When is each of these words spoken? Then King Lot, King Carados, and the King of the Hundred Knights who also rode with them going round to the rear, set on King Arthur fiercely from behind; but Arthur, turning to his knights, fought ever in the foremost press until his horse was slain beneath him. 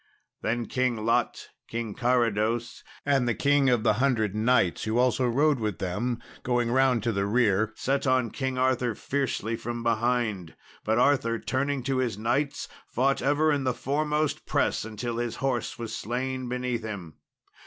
Then 0.41 0.65
King 0.65 1.05
Lot, 1.05 1.49
King 1.67 1.93
Carados, 1.93 2.83
and 3.05 3.27
the 3.27 3.35
King 3.35 3.69
of 3.69 3.83
the 3.83 3.93
Hundred 4.01 4.33
Knights 4.33 4.85
who 4.85 4.97
also 4.97 5.27
rode 5.27 5.59
with 5.59 5.77
them 5.77 6.19
going 6.41 6.71
round 6.71 7.03
to 7.03 7.11
the 7.11 7.27
rear, 7.27 7.71
set 7.75 8.07
on 8.07 8.31
King 8.31 8.57
Arthur 8.57 8.95
fiercely 8.95 9.55
from 9.55 9.83
behind; 9.83 10.55
but 10.83 10.97
Arthur, 10.97 11.37
turning 11.37 11.83
to 11.83 11.97
his 11.97 12.17
knights, 12.17 12.67
fought 12.87 13.21
ever 13.21 13.51
in 13.51 13.63
the 13.63 13.75
foremost 13.75 14.47
press 14.47 14.85
until 14.85 15.17
his 15.17 15.35
horse 15.35 15.77
was 15.77 15.95
slain 15.95 16.49
beneath 16.49 16.81
him. 16.81 17.17